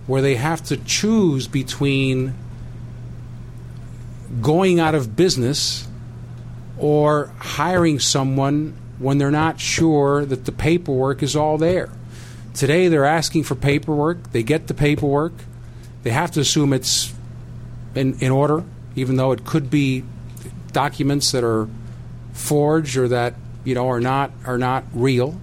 [0.07, 2.35] where they have to choose between
[4.41, 5.84] going out of business
[6.79, 11.91] or hiring someone when they're not sure that the paperwork is all there.
[12.55, 15.33] Today they're asking for paperwork, they get the paperwork,
[16.05, 17.13] they have to assume it's
[17.95, 18.65] in, in order,
[18.95, 20.05] even though it could be
[20.73, 21.69] documents that are
[22.33, 25.41] forged or that you know are not are not real.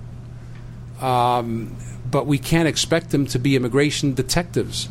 [1.01, 1.75] Um,
[2.09, 4.89] but we can't expect them to be immigration detectives.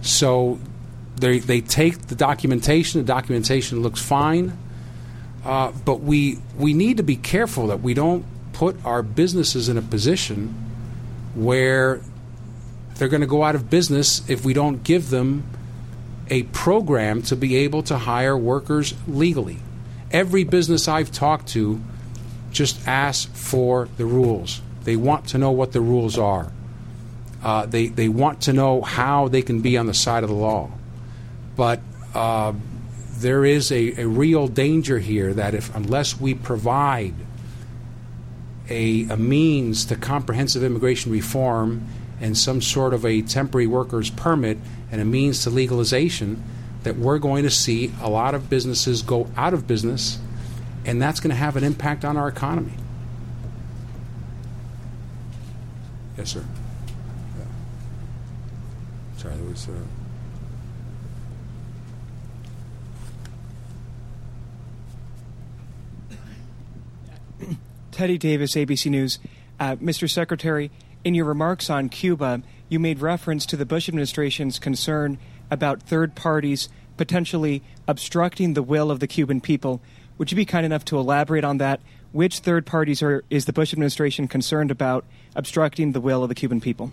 [0.00, 0.58] So
[1.16, 3.00] they they take the documentation.
[3.00, 4.56] The documentation looks fine.
[5.44, 9.76] Uh, but we we need to be careful that we don't put our businesses in
[9.76, 10.48] a position
[11.34, 12.00] where
[12.94, 15.44] they're going to go out of business if we don't give them
[16.28, 19.58] a program to be able to hire workers legally.
[20.10, 21.80] Every business I've talked to
[22.52, 24.60] just asks for the rules.
[24.84, 26.52] They want to know what the rules are.
[27.42, 30.36] Uh, they they want to know how they can be on the side of the
[30.36, 30.70] law.
[31.56, 31.80] But
[32.14, 32.52] uh,
[33.22, 37.14] there is a, a real danger here that if unless we provide
[38.68, 41.86] a, a means to comprehensive immigration reform
[42.20, 44.58] and some sort of a temporary workers permit
[44.90, 46.42] and a means to legalization,
[46.82, 50.18] that we're going to see a lot of businesses go out of business,
[50.84, 52.74] and that's going to have an impact on our economy.
[56.18, 56.44] Yes, sir.
[57.38, 57.44] Yeah.
[59.16, 59.68] Sorry, there was.
[59.68, 60.01] Uh,
[67.92, 69.18] Teddy Davis, ABC News.
[69.60, 70.10] Uh, Mr.
[70.10, 70.70] Secretary,
[71.04, 75.18] in your remarks on Cuba, you made reference to the Bush administration's concern
[75.50, 79.80] about third parties potentially obstructing the will of the Cuban people.
[80.18, 81.80] Would you be kind enough to elaborate on that?
[82.12, 85.04] Which third parties are, is the Bush administration concerned about
[85.36, 86.92] obstructing the will of the Cuban people?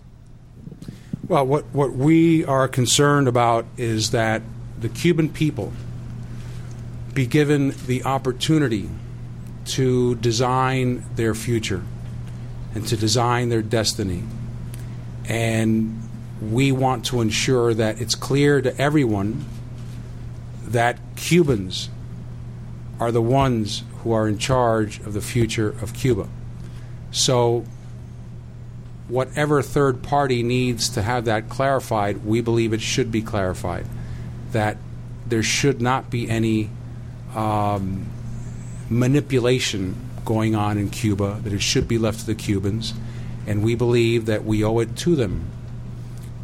[1.26, 4.42] Well, what, what we are concerned about is that
[4.78, 5.72] the Cuban people
[7.14, 8.88] be given the opportunity
[9.64, 11.82] to design their future
[12.74, 14.22] and to design their destiny.
[15.28, 16.02] And
[16.40, 19.44] we want to ensure that it's clear to everyone
[20.64, 21.88] that Cubans
[22.98, 26.28] are the ones who are in charge of the future of Cuba.
[27.10, 27.64] So,
[29.08, 33.86] whatever third party needs to have that clarified, we believe it should be clarified.
[34.52, 34.76] That
[35.26, 36.70] there should not be any
[37.34, 38.06] um,
[38.90, 42.92] manipulation going on in Cuba, that it should be left to the Cubans,
[43.46, 45.48] and we believe that we owe it to them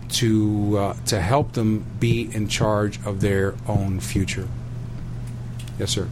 [0.08, 4.48] to, uh, to help them be in charge of their own future.
[5.78, 6.08] Yes, sir.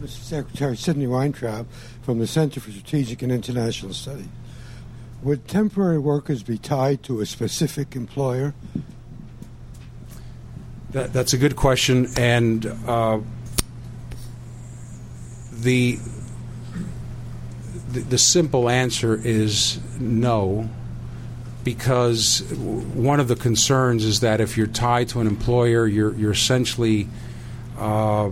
[0.00, 0.22] Mr.
[0.22, 1.66] Secretary Sidney Weintraub
[2.02, 4.28] from the Center for Strategic and International Studies.
[5.22, 8.54] Would temporary workers be tied to a specific employer?
[10.96, 13.20] That, that's a good question, and uh,
[15.52, 15.98] the,
[17.90, 20.70] the simple answer is no,
[21.64, 26.32] because one of the concerns is that if you're tied to an employer, you're you're
[26.32, 27.08] essentially
[27.78, 28.30] uh,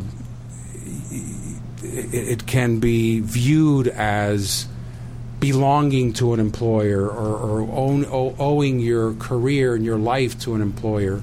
[1.83, 4.67] it, it can be viewed as
[5.39, 10.63] belonging to an employer or, or own, owing your career and your life to an
[10.63, 11.23] employer.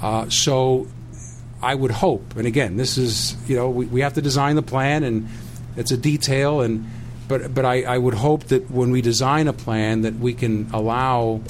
[0.00, 0.86] Uh, so
[1.62, 4.62] I would hope, and again, this is you know we, we have to design the
[4.62, 5.28] plan, and
[5.76, 6.86] it's a detail, and
[7.26, 10.70] but but I, I would hope that when we design a plan that we can
[10.72, 11.40] allow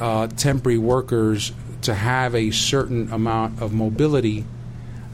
[0.00, 1.52] uh, temporary workers
[1.82, 4.44] to have a certain amount of mobility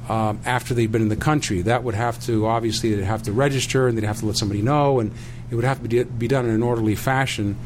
[0.09, 1.63] um, after they've been in the country.
[1.63, 4.63] That would have to obviously they'd have to register and they'd have to let somebody
[4.63, 5.13] know, and
[5.51, 7.57] it would have to be, be done in an orderly fashion.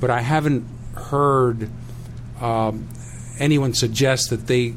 [0.00, 1.68] But I haven't heard
[2.40, 2.88] um,
[3.38, 4.74] anyone suggest that they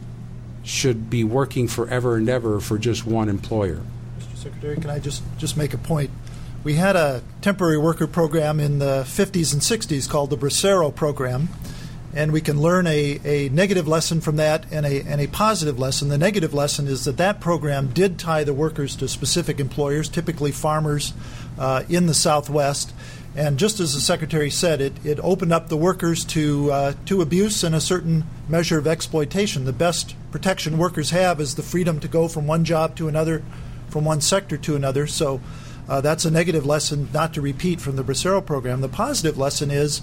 [0.63, 3.81] should be working forever and ever for just one employer.
[4.19, 4.37] Mr.
[4.37, 6.11] Secretary, can I just, just make a point?
[6.63, 11.47] We had a temporary worker program in the 50s and 60s called the Bracero program,
[12.13, 15.79] and we can learn a, a negative lesson from that and a, and a positive
[15.79, 16.09] lesson.
[16.09, 20.51] The negative lesson is that that program did tie the workers to specific employers, typically
[20.51, 21.13] farmers
[21.57, 22.93] uh, in the Southwest.
[23.37, 27.21] And just as the Secretary said, it, it opened up the workers to, uh, to
[27.21, 29.65] abuse and a certain measure of exploitation.
[29.65, 33.43] The best protection workers have is the freedom to go from one job to another,
[33.89, 35.05] from one sector to another.
[35.05, 35.39] So
[35.87, 38.81] uh, that's a negative lesson not to repeat from the Bracero program.
[38.81, 40.01] The positive lesson is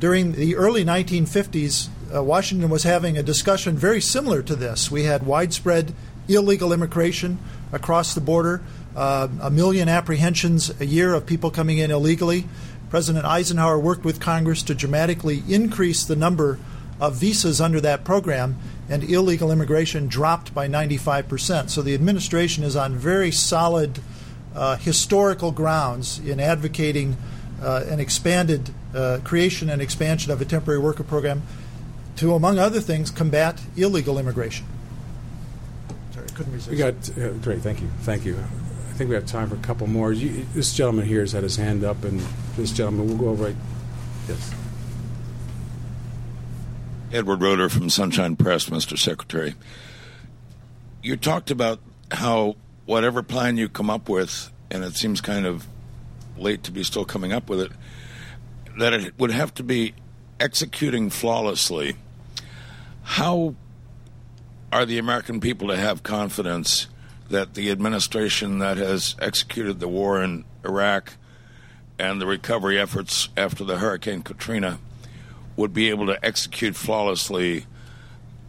[0.00, 4.90] during the early 1950s, uh, Washington was having a discussion very similar to this.
[4.90, 5.94] We had widespread
[6.28, 7.38] illegal immigration
[7.72, 8.62] across the border,
[8.96, 12.46] uh, a million apprehensions a year of people coming in illegally.
[12.92, 16.58] President Eisenhower worked with Congress to dramatically increase the number
[17.00, 21.70] of visas under that program, and illegal immigration dropped by 95%.
[21.70, 24.00] So the administration is on very solid
[24.54, 27.16] uh, historical grounds in advocating
[27.62, 31.40] uh, an expanded uh, creation and expansion of a temporary worker program
[32.16, 34.66] to, among other things, combat illegal immigration.
[36.12, 36.70] Sorry, I couldn't resist.
[36.70, 37.60] We got uh, great.
[37.62, 37.88] Thank you.
[38.02, 38.36] Thank you
[39.02, 40.12] think we have time for a couple more.
[40.12, 42.24] You, this gentleman here has had his hand up, and
[42.56, 43.56] this gentleman, we'll go over right.
[44.28, 44.54] Yes.
[47.12, 48.96] Edward Roeder from Sunshine Press, Mr.
[48.96, 49.56] Secretary.
[51.02, 51.80] You talked about
[52.12, 52.54] how
[52.86, 55.66] whatever plan you come up with, and it seems kind of
[56.38, 57.72] late to be still coming up with it,
[58.78, 59.94] that it would have to be
[60.38, 61.96] executing flawlessly.
[63.02, 63.56] How
[64.70, 66.86] are the American people to have confidence
[67.32, 71.14] that the administration that has executed the war in Iraq
[71.98, 74.78] and the recovery efforts after the Hurricane Katrina
[75.56, 77.66] would be able to execute flawlessly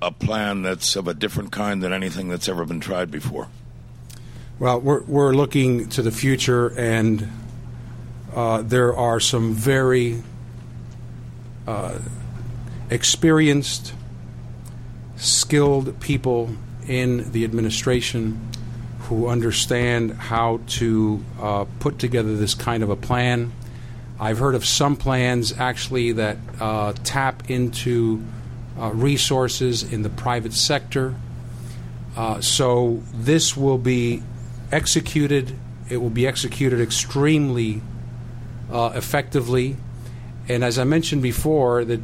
[0.01, 3.47] a plan that's of a different kind than anything that's ever been tried before?
[4.59, 7.29] Well, we're, we're looking to the future, and
[8.35, 10.21] uh, there are some very
[11.65, 11.99] uh,
[12.89, 13.93] experienced,
[15.15, 16.49] skilled people
[16.87, 18.49] in the administration
[19.03, 23.51] who understand how to uh, put together this kind of a plan.
[24.19, 28.23] I've heard of some plans actually that uh, tap into
[28.79, 31.15] uh, resources in the private sector.
[32.15, 34.23] Uh, so this will be
[34.71, 35.53] executed.
[35.89, 37.81] It will be executed extremely
[38.71, 39.75] uh, effectively.
[40.47, 41.99] And as I mentioned before, that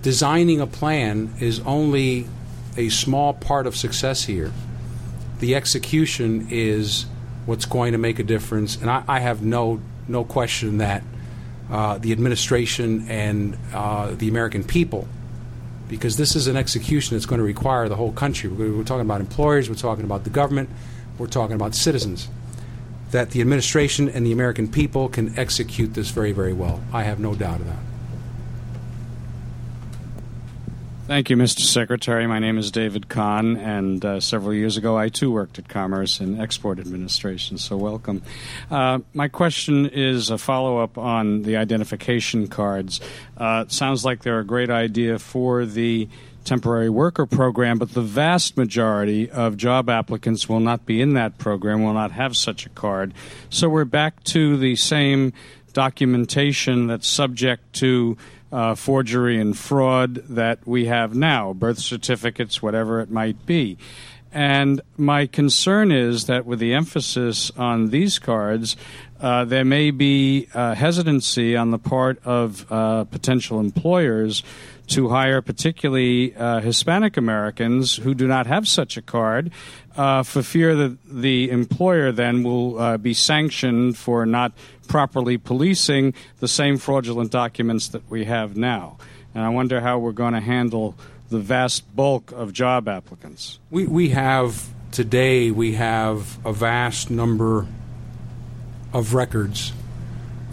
[0.00, 2.26] designing a plan is only
[2.78, 4.52] a small part of success here
[5.42, 7.04] the execution is
[7.46, 8.76] what's going to make a difference.
[8.76, 11.02] And I, I have no no question that
[11.68, 15.08] uh, the administration and uh, the American people,
[15.88, 18.50] because this is an execution that's going to require the whole country.
[18.50, 20.70] We're, we're talking about employers, we're talking about the government,
[21.18, 22.28] we're talking about citizens.
[23.10, 26.80] That the administration and the American people can execute this very, very well.
[26.92, 27.91] I have no doubt of that.
[31.12, 31.60] Thank you, Mr.
[31.60, 32.26] Secretary.
[32.26, 36.20] My name is David Kahn, and uh, several years ago I too worked at Commerce
[36.20, 38.22] and Export Administration, so welcome.
[38.70, 43.02] Uh, my question is a follow up on the identification cards.
[43.36, 46.08] Uh, sounds like they're a great idea for the
[46.46, 51.36] temporary worker program, but the vast majority of job applicants will not be in that
[51.36, 53.12] program, will not have such a card.
[53.50, 55.34] So we're back to the same
[55.74, 58.16] documentation that's subject to
[58.52, 63.78] uh, forgery and fraud that we have now, birth certificates, whatever it might be.
[64.32, 68.76] And my concern is that with the emphasis on these cards,
[69.20, 74.42] uh, there may be uh, hesitancy on the part of uh, potential employers
[74.92, 79.50] to hire particularly uh, Hispanic Americans who do not have such a card
[79.96, 84.52] uh, for fear that the employer then will uh, be sanctioned for not
[84.88, 88.98] properly policing the same fraudulent documents that we have now.
[89.34, 90.94] And I wonder how we're going to handle
[91.30, 93.58] the vast bulk of job applicants.
[93.70, 97.66] We, we have today, we have a vast number
[98.92, 99.72] of records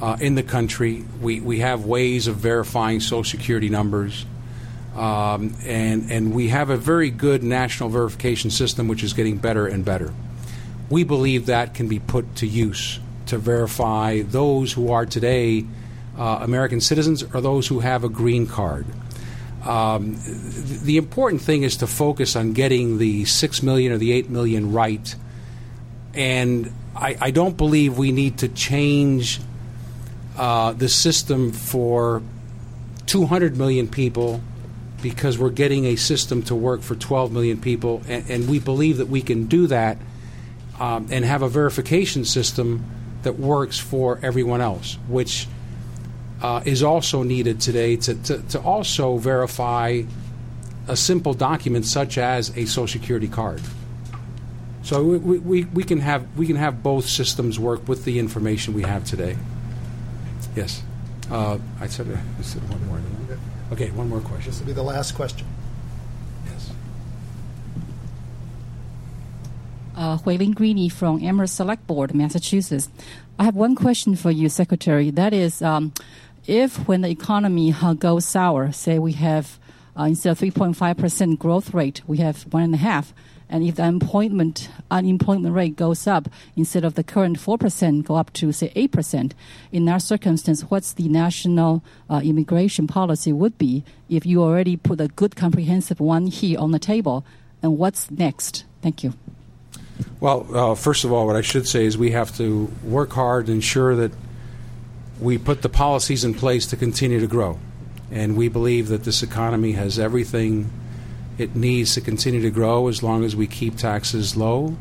[0.01, 1.03] uh, in the country.
[1.21, 4.25] We, we have ways of verifying Social Security numbers.
[4.99, 9.65] Um, and, and we have a very good national verification system which is getting better
[9.65, 10.13] and better.
[10.89, 15.65] We believe that can be put to use to verify those who are today
[16.17, 18.85] uh, American citizens or those who have a green card.
[19.63, 24.11] Um, th- the important thing is to focus on getting the 6 million or the
[24.11, 25.15] 8 million right.
[26.13, 29.39] And I, I don't believe we need to change
[30.37, 32.21] uh, the system for
[33.05, 34.41] 200 million people
[35.01, 38.01] because we're getting a system to work for 12 million people.
[38.07, 39.97] And, and we believe that we can do that
[40.79, 42.85] um, and have a verification system
[43.23, 45.47] that works for everyone else, which
[46.41, 50.01] uh, is also needed today to, to, to, also verify
[50.87, 53.61] a simple document such as a Social Security card.
[54.83, 58.73] So we, we, we, can have, we can have both systems work with the information
[58.73, 59.35] we have today.
[60.55, 60.81] Yes.
[61.29, 63.01] Uh, I, said, I said one more.
[63.71, 64.51] Okay, one more question.
[64.51, 65.47] This will be the last question.
[66.45, 66.71] Yes.
[69.95, 72.89] Uh, Huilin Greeny from Amherst Select Board, Massachusetts.
[73.37, 75.11] I have one question for you, Secretary.
[75.11, 75.93] That is, um,
[76.47, 79.59] if when the economy uh, goes sour, say we have
[79.97, 83.13] uh, instead of 3.5% growth rate, we have one and a half,
[83.49, 88.31] and if the unemployment unemployment rate goes up instead of the current 4% go up
[88.33, 89.31] to say 8%,
[89.71, 95.01] in that circumstance, what's the national uh, immigration policy would be if you already put
[95.01, 97.25] a good comprehensive one here on the table,
[97.61, 98.65] and what's next?
[98.81, 99.13] Thank you.
[100.19, 103.47] Well, uh, first of all, what I should say is we have to work hard
[103.47, 104.11] to ensure that
[105.19, 107.59] we put the policies in place to continue to grow.
[108.11, 110.71] And we believe that this economy has everything
[111.39, 114.75] it needs to continue to grow as long as we keep taxes low,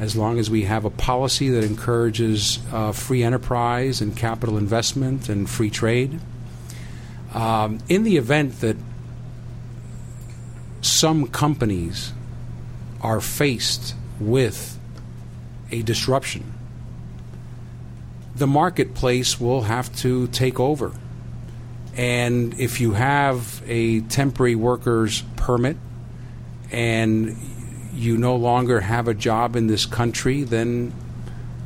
[0.00, 5.28] as long as we have a policy that encourages uh, free enterprise and capital investment
[5.28, 6.18] and free trade.
[7.34, 8.76] Um, in the event that
[10.80, 12.12] some companies
[13.00, 14.78] are faced with
[15.70, 16.52] a disruption,
[18.34, 20.92] the marketplace will have to take over.
[21.96, 25.76] And if you have a temporary worker's permit
[26.70, 27.36] and
[27.92, 30.94] you no longer have a job in this country, then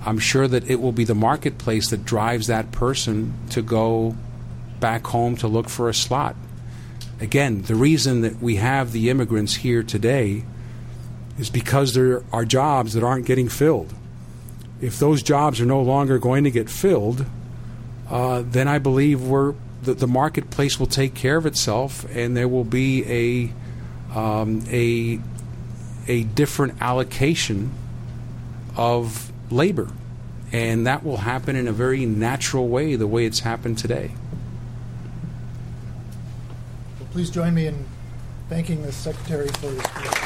[0.05, 4.17] I'm sure that it will be the marketplace that drives that person to go
[4.81, 6.37] back home to look for a slot.
[7.21, 10.45] Again, the reason that we have the immigrants here today
[11.39, 13.95] is because there are jobs that aren't getting filled.
[14.81, 17.25] If those jobs are no longer going to get filled,
[18.11, 19.55] uh, then I believe we're
[19.87, 23.05] the, the marketplace will take care of itself, and there will be
[24.13, 25.21] a um, a
[26.09, 27.73] a different allocation
[28.77, 29.91] of labor,
[30.53, 34.11] and that will happen in a very natural way, the way it's happened today.
[36.99, 37.87] Well, please join me in
[38.49, 40.26] thanking the secretary for his.